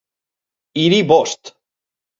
Hiri 0.73 1.07
bost! 1.07 1.55